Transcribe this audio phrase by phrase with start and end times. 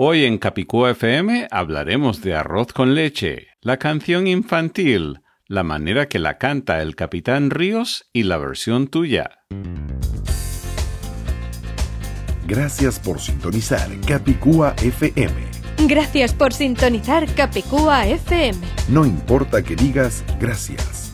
[0.00, 6.20] Hoy en Capicúa FM hablaremos de Arroz con leche, la canción infantil, la manera que
[6.20, 9.40] la canta el Capitán Ríos y la versión tuya.
[12.46, 15.34] Gracias por sintonizar Capicúa FM.
[15.88, 18.56] Gracias por sintonizar Capicúa FM.
[18.88, 21.07] No importa que digas gracias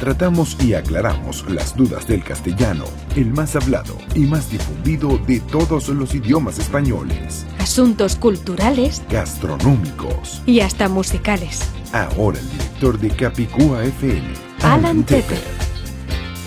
[0.00, 5.88] tratamos y aclaramos las dudas del castellano, el más hablado y más difundido de todos
[5.88, 7.46] los idiomas españoles.
[7.58, 9.02] Asuntos culturales.
[9.10, 10.42] Gastronómicos.
[10.46, 11.60] Y hasta musicales.
[11.92, 14.22] Ahora el director de Capicúa FM,
[14.62, 15.60] Alan Tepper.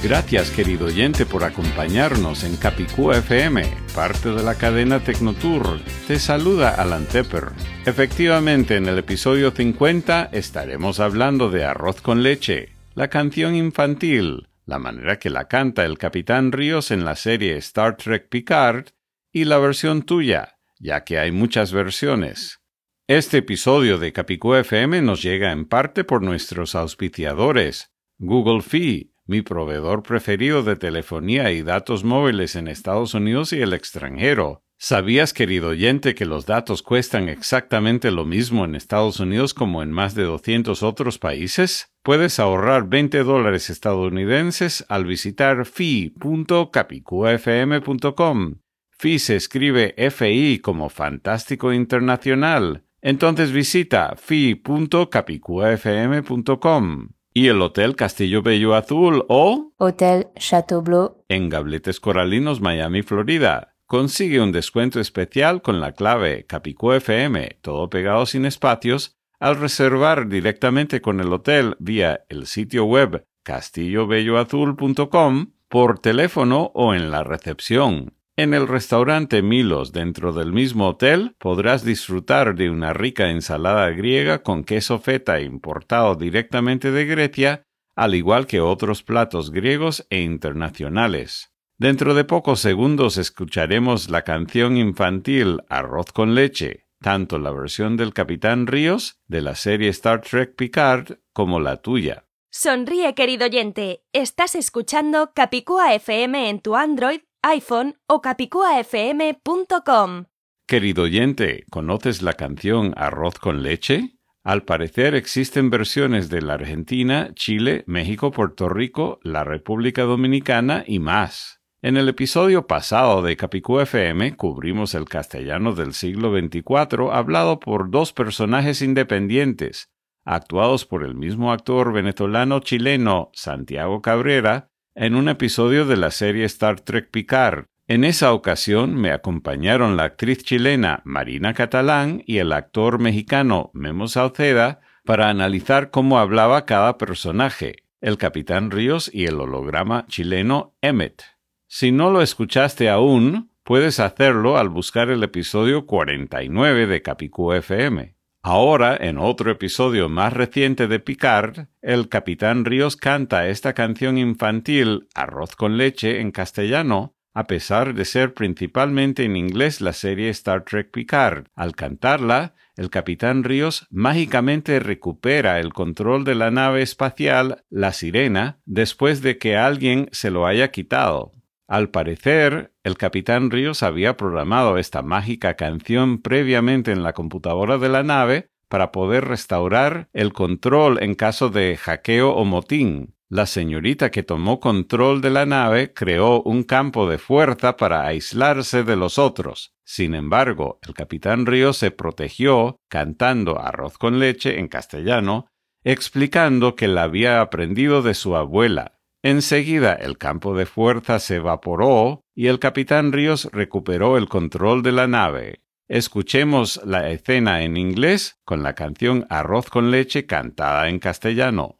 [0.01, 3.63] Gracias, querido oyente, por acompañarnos en Capicúa FM,
[3.95, 5.79] parte de la cadena Tecnotour.
[6.07, 7.51] Te saluda Alan Tepper.
[7.85, 14.77] Efectivamente, en el episodio 50 estaremos hablando de Arroz con leche, la canción infantil, la
[14.77, 18.90] manera que la canta el Capitán Ríos en la serie Star Trek Picard
[19.32, 22.62] y la versión tuya, ya que hay muchas versiones.
[23.08, 29.41] Este episodio de Capicú FM nos llega en parte por nuestros auspiciadores, Google Fee, mi
[29.41, 34.62] proveedor preferido de telefonía y datos móviles en Estados Unidos y el extranjero.
[34.85, 39.93] ¿Sabías, querido oyente, que los datos cuestan exactamente lo mismo en Estados Unidos como en
[39.93, 41.93] más de 200 otros países?
[42.03, 48.55] Puedes ahorrar 20 dólares estadounidenses al visitar fi.capicufm.com.
[48.90, 58.75] FI se escribe FI como Fantástico Internacional entonces visita fi.capicuafm.com y el Hotel Castillo Bello
[58.75, 63.73] Azul o Hotel Chateau Bleu en Gabletes Coralinos, Miami, Florida.
[63.94, 71.00] Consigue un descuento especial con la clave CapicuFM, todo pegado sin espacios, al reservar directamente
[71.00, 78.16] con el hotel vía el sitio web castillobelloazul.com por teléfono o en la recepción.
[78.36, 84.42] En el restaurante Milos dentro del mismo hotel podrás disfrutar de una rica ensalada griega
[84.42, 91.53] con queso feta importado directamente de Grecia, al igual que otros platos griegos e internacionales.
[91.84, 98.14] Dentro de pocos segundos escucharemos la canción infantil Arroz con leche, tanto la versión del
[98.14, 102.26] Capitán Ríos de la serie Star Trek Picard como la tuya.
[102.50, 104.06] Sonríe, querido oyente.
[104.14, 110.28] Estás escuchando Capicúa FM en tu Android iPhone o capicuafm.com.
[110.66, 114.16] Querido oyente, ¿conoces la canción Arroz con leche?
[114.42, 121.00] Al parecer existen versiones de la Argentina, Chile, México, Puerto Rico, la República Dominicana y
[121.00, 121.60] más.
[121.84, 127.92] En el episodio pasado de Capicú FM cubrimos el castellano del siglo XXIV hablado por
[127.92, 129.92] dos personajes independientes,
[130.24, 136.80] actuados por el mismo actor venezolano-chileno Santiago Cabrera en un episodio de la serie Star
[136.80, 137.66] Trek Picard.
[137.90, 144.08] En esa ocasión me acompañaron la actriz chilena Marina Catalán y el actor mexicano Memo
[144.08, 151.33] Sauceda para analizar cómo hablaba cada personaje, el capitán Ríos y el holograma chileno Emmet.
[151.75, 158.13] Si no lo escuchaste aún, puedes hacerlo al buscar el episodio 49 de Capicú FM.
[158.44, 165.07] Ahora, en otro episodio más reciente de Picard, el capitán Ríos canta esta canción infantil
[165.16, 170.66] Arroz con leche en castellano, a pesar de ser principalmente en inglés la serie Star
[170.66, 171.47] Trek Picard.
[171.55, 178.59] Al cantarla, el capitán Ríos mágicamente recupera el control de la nave espacial La Sirena
[178.67, 181.31] después de que alguien se lo haya quitado.
[181.73, 187.89] Al parecer, el capitán Ríos había programado esta mágica canción previamente en la computadora de
[187.89, 193.16] la nave para poder restaurar el control en caso de hackeo o motín.
[193.28, 198.84] La señorita que tomó control de la nave creó un campo de fuerza para aislarse
[198.84, 199.73] de los otros.
[199.84, 205.47] Sin embargo, el capitán Ríos se protegió cantando arroz con leche en castellano,
[205.84, 208.92] explicando que la había aprendido de su abuela,
[209.25, 214.91] Enseguida el campo de fuerza se evaporó y el capitán Ríos recuperó el control de
[214.91, 215.61] la nave.
[215.87, 221.79] Escuchemos la escena en inglés con la canción Arroz con leche cantada en castellano.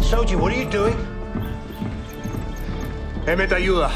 [0.00, 0.96] Soji, what are you doing?
[3.26, 3.90] Emmet ayuda.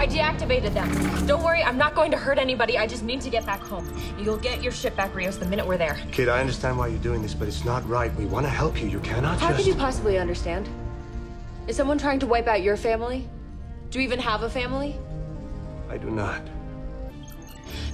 [0.00, 1.26] I deactivated them.
[1.26, 2.78] Don't worry, I'm not going to hurt anybody.
[2.78, 3.86] I just need to get back home.
[4.18, 6.00] You'll get your ship back, Rios, the minute we're there.
[6.10, 8.10] Kid, I understand why you're doing this, but it's not right.
[8.14, 8.88] We want to help you.
[8.88, 9.58] You cannot How just...
[9.58, 10.70] could you possibly understand?
[11.68, 13.28] Is someone trying to wipe out your family?
[13.90, 14.96] Do you even have a family?
[15.90, 16.40] I do not.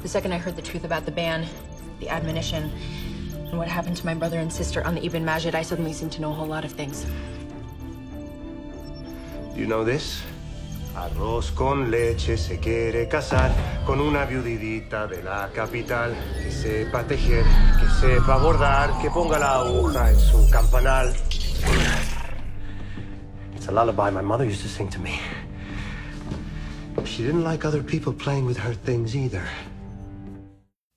[0.03, 1.45] The second I heard the truth about the ban,
[1.99, 2.71] the admonition,
[3.33, 6.13] and what happened to my brother and sister on the Ibn Majid, I suddenly seemed
[6.13, 7.05] to know a whole lot of things.
[9.55, 10.23] Do you know this?
[10.97, 13.53] Arroz con leche se quiere casar
[13.85, 17.45] con una viudidita de la capital que sepa tejer,
[17.79, 21.15] que sepa bordar, que ponga la aguja en su campanal.
[23.55, 25.21] It's a lullaby my mother used to sing to me.
[27.05, 29.45] She didn't like other people playing with her things either.